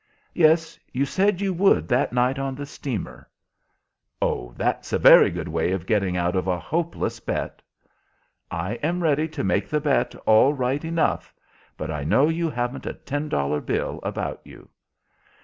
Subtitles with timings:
[0.33, 3.29] "Yes, you said you would that night on the steamer."
[4.19, 7.61] "Oh, that's a very good way of getting out of a hopeless bet."
[8.49, 11.31] "I am ready to make the bet all right enough,
[11.77, 14.69] but I know you haven't a ten dollar bill about you."